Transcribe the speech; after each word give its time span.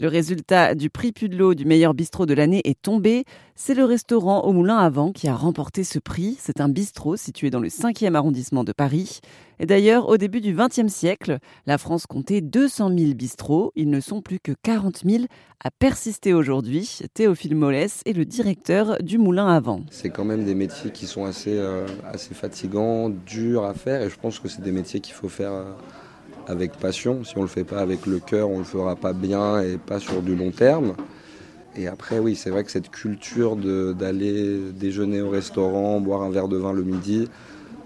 Le 0.00 0.06
résultat 0.06 0.76
du 0.76 0.90
prix 0.90 1.10
Pudelot 1.10 1.54
du 1.54 1.64
meilleur 1.64 1.92
bistrot 1.92 2.24
de 2.24 2.32
l'année 2.32 2.60
est 2.62 2.80
tombé. 2.80 3.24
C'est 3.56 3.74
le 3.74 3.84
restaurant 3.84 4.42
au 4.42 4.52
Moulin 4.52 4.76
à 4.76 4.88
Vent 4.90 5.10
qui 5.10 5.26
a 5.26 5.34
remporté 5.34 5.82
ce 5.82 5.98
prix. 5.98 6.36
C'est 6.38 6.60
un 6.60 6.68
bistrot 6.68 7.16
situé 7.16 7.50
dans 7.50 7.58
le 7.58 7.66
5e 7.66 8.14
arrondissement 8.14 8.62
de 8.62 8.70
Paris. 8.70 9.18
Et 9.58 9.66
d'ailleurs, 9.66 10.08
au 10.08 10.16
début 10.16 10.40
du 10.40 10.54
XXe 10.54 10.86
siècle, 10.86 11.38
la 11.66 11.78
France 11.78 12.06
comptait 12.06 12.40
200 12.40 12.96
000 12.96 13.14
bistrots. 13.14 13.72
Ils 13.74 13.90
ne 13.90 13.98
sont 13.98 14.22
plus 14.22 14.38
que 14.38 14.52
40 14.62 15.02
000 15.04 15.24
à 15.64 15.72
persister 15.72 16.32
aujourd'hui. 16.32 17.00
Théophile 17.12 17.56
Mollès 17.56 18.02
est 18.06 18.12
le 18.12 18.24
directeur 18.24 19.02
du 19.02 19.18
Moulin 19.18 19.48
à 19.48 19.58
Vent. 19.58 19.80
C'est 19.90 20.10
quand 20.10 20.24
même 20.24 20.44
des 20.44 20.54
métiers 20.54 20.92
qui 20.92 21.08
sont 21.08 21.24
assez, 21.24 21.58
euh, 21.58 21.88
fatigants, 22.14 23.10
durs 23.10 23.64
à 23.64 23.74
faire. 23.74 24.02
Et 24.02 24.10
je 24.10 24.16
pense 24.16 24.38
que 24.38 24.46
c'est 24.46 24.62
des 24.62 24.70
métiers 24.70 25.00
qu'il 25.00 25.14
faut 25.14 25.28
faire. 25.28 25.50
Euh, 25.50 25.72
avec 26.48 26.72
passion. 26.72 27.22
Si 27.24 27.36
on 27.36 27.40
ne 27.40 27.44
le 27.44 27.50
fait 27.50 27.64
pas 27.64 27.78
avec 27.78 28.06
le 28.06 28.18
cœur, 28.18 28.48
on 28.50 28.54
ne 28.54 28.58
le 28.58 28.64
fera 28.64 28.96
pas 28.96 29.12
bien 29.12 29.60
et 29.60 29.76
pas 29.76 30.00
sur 30.00 30.22
du 30.22 30.34
long 30.34 30.50
terme. 30.50 30.94
Et 31.76 31.86
après, 31.86 32.18
oui, 32.18 32.34
c'est 32.34 32.50
vrai 32.50 32.64
que 32.64 32.70
cette 32.70 32.90
culture 32.90 33.54
d'aller 33.54 34.58
déjeuner 34.72 35.20
au 35.20 35.30
restaurant, 35.30 36.00
boire 36.00 36.22
un 36.22 36.30
verre 36.30 36.48
de 36.48 36.56
vin 36.56 36.72
le 36.72 36.82
midi, 36.82 37.28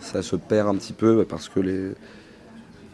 ça 0.00 0.22
se 0.22 0.36
perd 0.36 0.68
un 0.68 0.76
petit 0.76 0.92
peu 0.92 1.24
parce 1.24 1.48
que 1.48 1.60
les. 1.60 1.92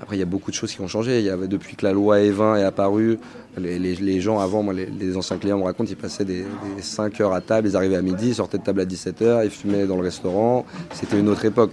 Après, 0.01 0.17
il 0.17 0.19
y 0.19 0.23
a 0.23 0.27
beaucoup 0.27 0.51
de 0.51 0.57
choses 0.57 0.73
qui 0.73 0.81
ont 0.83 0.89
changé. 0.89 1.21
Il 1.21 1.25
y 1.25 1.31
avait, 1.31 1.49
depuis 1.49 1.75
que 1.75 1.85
la 1.85 1.93
loi 1.93 2.19
E20 2.19 2.59
est 2.59 2.65
apparue, 2.65 3.19
les, 3.57 4.21
gens 4.21 4.39
avant, 4.39 4.63
moi, 4.63 4.75
les, 4.75 5.17
anciens 5.17 5.39
clients 5.39 5.59
me 5.59 5.65
racontent, 5.65 5.89
ils 5.89 5.97
passaient 5.97 6.27
des, 6.27 6.45
5 6.81 7.19
heures 7.23 7.33
à 7.33 7.41
table, 7.41 7.69
ils 7.69 7.77
arrivaient 7.77 7.97
à 7.97 8.03
midi, 8.03 8.29
ils 8.29 8.35
sortaient 8.35 8.59
de 8.59 8.63
table 8.63 8.81
à 8.81 8.85
17h, 8.85 9.45
ils 9.45 9.51
fumaient 9.51 9.87
dans 9.87 9.97
le 9.97 10.03
restaurant. 10.03 10.67
C'était 10.93 11.19
une 11.19 11.31
autre 11.31 11.47
époque. 11.47 11.73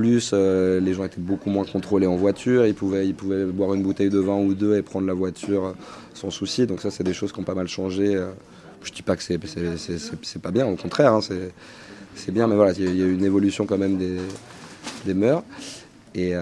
Plus, 0.00 0.30
euh, 0.32 0.80
les 0.80 0.94
gens 0.94 1.04
étaient 1.04 1.20
beaucoup 1.20 1.50
moins 1.50 1.66
contrôlés 1.66 2.06
en 2.06 2.16
voiture. 2.16 2.64
Ils 2.64 2.72
pouvaient, 2.72 3.12
boire 3.44 3.74
une 3.74 3.82
bouteille 3.82 4.08
de 4.08 4.18
vin 4.18 4.38
ou 4.38 4.54
deux 4.54 4.78
et 4.78 4.80
prendre 4.80 5.06
la 5.06 5.12
voiture 5.12 5.66
euh, 5.66 5.72
sans 6.14 6.30
souci. 6.30 6.66
Donc 6.66 6.80
ça, 6.80 6.90
c'est 6.90 7.04
des 7.04 7.12
choses 7.12 7.32
qui 7.32 7.40
ont 7.40 7.44
pas 7.44 7.54
mal 7.54 7.68
changé. 7.68 8.16
Euh. 8.16 8.30
Je 8.82 8.92
dis 8.92 9.02
pas 9.02 9.14
que 9.14 9.22
c'est, 9.22 9.36
pas 10.40 10.50
bien, 10.52 10.66
au 10.66 10.76
contraire, 10.76 11.12
hein, 11.12 11.20
c'est, 11.20 12.32
bien. 12.32 12.46
Mais 12.46 12.54
voilà, 12.54 12.72
il 12.72 12.98
y 12.98 13.02
a 13.02 13.06
une 13.06 13.26
évolution 13.26 13.66
quand 13.66 13.76
même 13.76 13.98
des, 13.98 15.12
mœurs. 15.12 15.42
Et, 16.14 16.34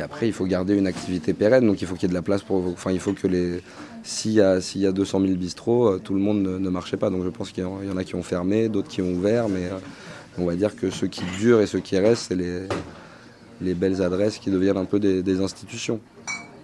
après, 0.00 0.26
il 0.26 0.32
faut 0.32 0.46
garder 0.46 0.74
une 0.74 0.88
activité 0.88 1.32
pérenne. 1.32 1.64
Donc 1.64 1.80
il 1.80 1.86
faut 1.86 1.94
qu'il 1.94 2.02
y 2.02 2.06
ait 2.06 2.08
de 2.08 2.14
la 2.14 2.22
place 2.22 2.42
pour... 2.42 2.66
Enfin, 2.66 2.90
il 2.90 2.98
faut 2.98 3.12
que 3.12 3.28
les... 3.28 3.62
S'il 4.02 4.32
y, 4.32 4.40
a, 4.40 4.60
s'il 4.60 4.80
y 4.80 4.86
a 4.86 4.92
200 4.92 5.20
000 5.20 5.34
bistrots, 5.34 6.00
tout 6.00 6.14
le 6.14 6.20
monde 6.20 6.42
ne, 6.42 6.70
marchait 6.70 6.96
pas. 6.96 7.10
Donc 7.10 7.22
je 7.22 7.28
pense 7.28 7.52
qu'il 7.52 7.62
y 7.62 7.66
en 7.66 7.96
a 7.96 8.02
qui 8.02 8.16
ont 8.16 8.24
fermé, 8.24 8.68
d'autres 8.68 8.88
qui 8.88 9.00
ont 9.00 9.12
ouvert. 9.12 9.48
Mais 9.48 9.70
on 10.38 10.44
va 10.44 10.54
dire 10.54 10.76
que 10.76 10.90
ce 10.90 11.06
qui 11.06 11.22
dure 11.38 11.60
et 11.60 11.66
ce 11.66 11.78
qui 11.78 11.98
reste, 11.98 12.26
c'est 12.28 12.36
les, 12.36 12.68
les 13.60 13.74
belles 13.74 14.02
adresses 14.02 14.38
qui 14.38 14.50
deviennent 14.50 14.76
un 14.76 14.84
peu 14.84 14.98
des, 14.98 15.40
institutions. 15.40 16.00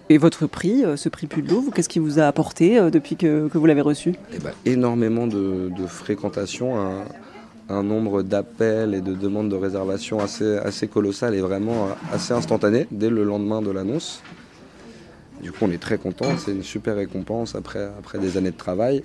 Et 0.09 0.17
votre 0.17 0.47
prix, 0.47 0.83
euh, 0.83 0.97
ce 0.97 1.09
prix 1.09 1.27
Pudelot, 1.27 1.71
qu'est-ce 1.73 1.89
qui 1.89 1.99
vous 1.99 2.19
a 2.19 2.23
apporté 2.23 2.77
euh, 2.77 2.89
depuis 2.89 3.15
que, 3.15 3.49
vous 3.53 3.65
l'avez 3.65 3.81
reçu? 3.81 4.13
Eh 4.33 4.39
ben, 4.39 4.51
Énormément 4.65 5.27
de, 5.27 5.71
fréquentation, 5.87 6.75
un, 7.69 7.83
nombre 7.83 8.21
d'appels 8.21 8.93
et 8.93 9.01
de 9.01 9.15
demandes 9.15 9.49
de 9.49 9.55
réservation 9.55 10.19
assez, 10.19 10.57
assez 10.57 10.87
colossal 10.87 11.33
et 11.33 11.41
vraiment 11.41 11.85
euh, 11.85 11.93
assez 12.13 12.33
instantané 12.33 12.87
dès 12.91 13.09
le 13.09 13.23
lendemain 13.23 13.61
de 13.61 13.71
l'annonce. 13.71 14.21
Du 15.41 15.51
coup, 15.51 15.59
on 15.63 15.71
est 15.71 15.81
très 15.81 15.97
content, 15.97 16.37
c'est 16.37 16.51
une 16.51 16.63
super 16.63 16.95
récompense 16.95 17.55
après, 17.55 17.85
après 17.97 18.19
des 18.19 18.37
années 18.37 18.51
de 18.51 18.57
travail. 18.57 19.03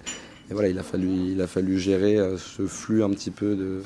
Et 0.51 0.55
voilà, 0.55 0.69
il 0.69 0.79
a 0.79 0.83
fallu, 0.83 1.09
il 1.33 1.41
a 1.41 1.47
fallu 1.47 1.79
gérer 1.79 2.19
ce 2.39 2.67
flux 2.67 3.03
un 3.03 3.11
petit 3.11 3.31
peu 3.31 3.55
de, 3.55 3.83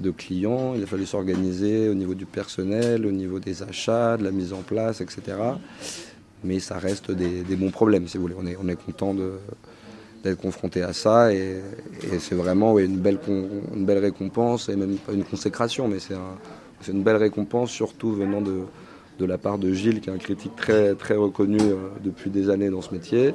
de 0.00 0.10
clients, 0.10 0.74
il 0.74 0.82
a 0.82 0.86
fallu 0.86 1.06
s'organiser 1.06 1.88
au 1.88 1.94
niveau 1.94 2.14
du 2.14 2.26
personnel, 2.26 3.06
au 3.06 3.12
niveau 3.12 3.38
des 3.38 3.62
achats, 3.62 4.16
de 4.16 4.24
la 4.24 4.30
mise 4.30 4.52
en 4.52 4.62
place, 4.62 5.00
etc. 5.00 5.38
Mais 6.44 6.58
ça 6.60 6.78
reste 6.78 7.10
des, 7.10 7.56
bons 7.56 7.70
problèmes, 7.70 8.06
si 8.08 8.18
vous 8.18 8.22
voulez. 8.24 8.36
On 8.38 8.46
est, 8.46 8.56
on 8.62 8.68
est 8.68 8.76
content 8.76 9.14
d'être 9.14 10.40
confronté 10.40 10.82
à 10.82 10.92
ça 10.92 11.32
et, 11.32 11.60
c'est 12.18 12.34
vraiment 12.34 12.78
une, 12.78 12.98
belle, 12.98 13.18
récompense 13.98 14.68
et 14.68 14.76
même 14.76 14.96
pas 14.96 15.12
une 15.12 15.24
consécration, 15.24 15.88
mais 15.88 15.98
c'est 15.98 16.92
une 16.92 17.02
belle 17.02 17.16
récompense, 17.16 17.70
surtout 17.70 18.12
venant 18.12 18.42
de, 18.42 19.24
la 19.24 19.38
part 19.38 19.58
de 19.58 19.72
Gilles, 19.72 20.00
qui 20.00 20.10
est 20.10 20.12
un 20.12 20.18
critique 20.18 20.54
très, 20.56 20.92
reconnu 21.16 21.58
euh, 21.60 21.88
depuis 22.04 22.28
des 22.28 22.50
années 22.50 22.68
dans 22.68 22.82
ce 22.82 22.92
métier. 22.92 23.32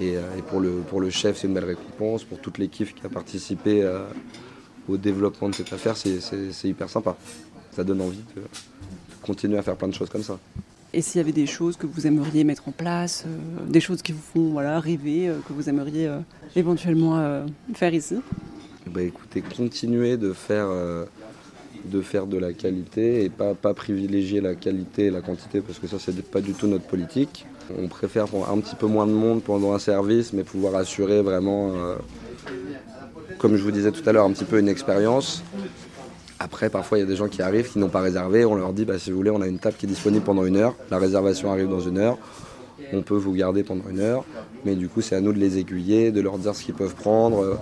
Et, 0.00 0.16
euh, 0.16 0.20
pour, 0.48 0.60
le, 0.60 0.70
pour 0.88 1.00
le 1.00 1.10
chef, 1.10 1.38
c'est 1.38 1.48
une 1.48 1.54
belle 1.54 1.64
récompense. 1.64 2.22
Pour 2.22 2.38
toute 2.38 2.58
l'équipe 2.58 2.94
qui 2.94 3.04
a 3.04 3.08
participé 3.08 3.82
euh, 3.82 4.04
au 4.88 4.96
développement 4.96 5.48
de 5.48 5.54
cette 5.54 5.72
affaire, 5.72 5.96
c'est 5.96 6.68
hyper 6.68 6.88
sympa. 6.88 7.16
Ça 7.72 7.84
donne 7.84 8.00
envie 8.00 8.22
de, 8.34 8.42
continuer 9.22 9.58
à 9.58 9.62
faire 9.62 9.76
plein 9.76 9.88
de 9.88 9.94
choses 9.94 10.08
comme 10.08 10.22
ça. 10.22 10.38
Et 10.94 11.02
s'il 11.02 11.18
y 11.18 11.20
avait 11.20 11.32
des 11.32 11.46
choses 11.46 11.76
que 11.76 11.86
vous 11.86 12.06
aimeriez 12.06 12.44
mettre 12.44 12.66
en 12.66 12.72
place, 12.72 13.24
euh, 13.26 13.70
des 13.70 13.80
choses 13.80 14.00
qui 14.00 14.12
vous 14.12 14.22
font 14.22 14.50
voilà, 14.52 14.80
rêver, 14.80 15.28
euh, 15.28 15.38
que 15.46 15.52
vous 15.52 15.68
aimeriez 15.68 16.06
euh, 16.06 16.20
éventuellement 16.56 17.44
faire 17.74 17.92
ici? 17.92 18.16
Bah, 18.86 19.02
Écoutez, 19.02 19.42
continuer 19.42 20.16
de 20.16 20.32
faire, 20.32 20.68
de 21.84 22.00
faire 22.00 22.26
de 22.26 22.38
la 22.38 22.54
qualité 22.54 23.24
et 23.24 23.28
pas, 23.28 23.54
pas 23.54 23.74
privilégier 23.74 24.40
la 24.40 24.54
qualité 24.54 25.06
et 25.06 25.10
la 25.10 25.20
quantité 25.20 25.60
parce 25.60 25.78
que 25.78 25.86
ça, 25.86 25.98
c'est 25.98 26.22
pas 26.22 26.40
du 26.40 26.54
tout 26.54 26.66
notre 26.66 26.86
politique. 26.86 27.44
On 27.78 27.88
préfère 27.88 28.24
un 28.50 28.58
petit 28.60 28.76
peu 28.76 28.86
moins 28.86 29.06
de 29.06 29.12
monde 29.12 29.42
pendant 29.42 29.74
un 29.74 29.78
service, 29.78 30.32
mais 30.32 30.42
pouvoir 30.42 30.74
assurer 30.74 31.20
vraiment 31.20 31.74
comme 33.36 33.56
je 33.56 33.62
vous 33.62 33.70
disais 33.70 33.92
tout 33.92 34.08
à 34.08 34.12
l'heure, 34.12 34.24
un 34.24 34.32
petit 34.32 34.44
peu 34.44 34.58
une 34.58 34.68
expérience. 34.68 35.42
Après, 36.38 36.70
parfois, 36.70 36.98
il 36.98 37.00
y 37.02 37.04
a 37.04 37.06
des 37.06 37.16
gens 37.16 37.28
qui 37.28 37.42
arrivent, 37.42 37.70
qui 37.70 37.78
n'ont 37.78 37.88
pas 37.88 38.00
réservé. 38.00 38.44
On 38.44 38.54
leur 38.54 38.72
dit, 38.72 38.84
bah, 38.84 38.98
si 38.98 39.10
vous 39.10 39.16
voulez, 39.16 39.30
on 39.30 39.42
a 39.42 39.46
une 39.46 39.58
table 39.58 39.76
qui 39.76 39.86
est 39.86 39.88
disponible 39.88 40.24
pendant 40.24 40.44
une 40.44 40.56
heure. 40.56 40.74
La 40.90 40.98
réservation 40.98 41.52
arrive 41.52 41.68
dans 41.68 41.80
une 41.80 41.98
heure. 41.98 42.16
On 42.92 43.02
peut 43.02 43.16
vous 43.16 43.32
garder 43.32 43.64
pendant 43.64 43.88
une 43.90 44.00
heure. 44.00 44.24
Mais 44.64 44.74
du 44.76 44.88
coup, 44.88 45.00
c'est 45.00 45.16
à 45.16 45.20
nous 45.20 45.32
de 45.32 45.38
les 45.38 45.58
aiguiller, 45.58 46.12
de 46.12 46.20
leur 46.20 46.38
dire 46.38 46.54
ce 46.54 46.62
qu'ils 46.62 46.74
peuvent 46.74 46.94
prendre. 46.94 47.58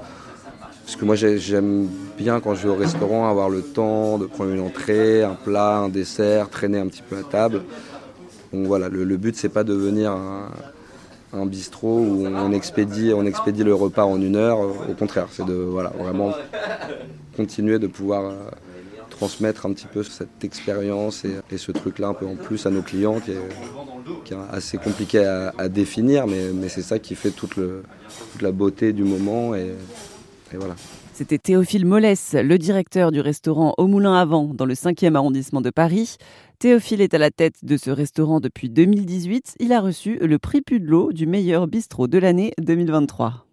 Parce 0.85 0.97
que 0.97 1.05
moi, 1.05 1.17
j'aime 1.17 1.89
bien, 2.17 2.41
quand 2.41 2.55
je 2.55 2.65
vais 2.65 2.69
au 2.69 2.77
restaurant, 2.77 3.29
avoir 3.29 3.49
le 3.49 3.63
temps 3.63 4.19
de 4.19 4.27
prendre 4.27 4.53
une 4.53 4.61
entrée, 4.61 5.25
un 5.25 5.35
plat, 5.35 5.79
un 5.79 5.89
dessert, 5.89 6.51
traîner 6.51 6.79
un 6.79 6.87
petit 6.87 7.03
peu 7.03 7.17
à 7.17 7.23
table. 7.23 7.63
Donc 8.53 8.67
voilà, 8.67 8.89
le, 8.89 9.05
le 9.05 9.17
but, 9.17 9.37
c'est 9.37 9.49
pas 9.49 9.65
de 9.65 9.75
venir 9.75 10.17
bistrot 11.47 11.99
où 11.99 12.27
on 12.27 12.53
expédie, 12.53 13.13
on 13.15 13.27
expédie 13.27 13.65
le 13.65 13.75
repas 13.75 14.05
en 14.05 14.21
une 14.21 14.37
heure. 14.37 14.59
Au 14.61 14.95
contraire, 14.99 15.29
c'est 15.31 15.45
de 15.45 15.55
voilà, 15.55 15.91
vraiment 15.91 16.33
continuer 17.37 17.79
de 17.79 17.87
pouvoir 17.87 18.25
euh, 18.25 18.35
transmettre 19.11 19.67
un 19.67 19.73
petit 19.73 19.87
peu 19.87 20.03
cette 20.03 20.45
expérience 20.45 21.25
et, 21.25 21.59
ce 21.59 21.73
truc-là 21.73 22.09
un 22.09 22.15
peu 22.15 22.27
en 22.27 22.37
plus 22.37 22.67
à 22.67 22.71
nos 22.71 22.83
clients 22.83 23.21
qui 23.21 23.33
est, 23.33 24.35
assez 24.53 24.79
compliqué 24.79 25.25
à, 25.25 25.69
définir, 25.69 26.27
mais, 26.27 26.69
c'est 26.69 26.83
ça 26.83 26.99
qui 26.99 27.15
fait 27.15 27.31
toute, 27.31 27.59
la 28.41 28.53
beauté 28.53 28.93
du 28.93 29.05
moment 29.05 29.53
C'était 31.13 31.39
Théophile 31.39 31.87
Mollès, 31.87 32.35
le 32.35 32.59
directeur 32.59 33.11
du 33.11 33.21
restaurant 33.21 33.75
Au 33.79 33.87
Moulin 33.87 34.15
à 34.15 34.25
Vent 34.25 34.53
dans 34.53 34.67
le 34.67 34.75
5e 34.75 35.15
arrondissement 35.15 35.61
de 35.61 35.71
Paris. 35.71 36.17
Théophile 36.59 37.01
est 37.01 37.15
à 37.15 37.19
la 37.19 37.31
tête 37.31 37.65
de 37.65 37.77
ce 37.77 37.91
restaurant 37.91 38.41
depuis 38.41 38.69
2018. 38.69 39.57
Il 39.61 39.73
a 39.73 39.81
reçu 39.81 40.19
le 40.21 40.39
prix 40.39 40.63
Pudelot 40.63 41.13
du 41.13 41.27
meilleur 41.27 41.67
bistrot 41.67 42.07
de 42.07 42.19
l'année 42.19 42.53
2023. 42.61 43.46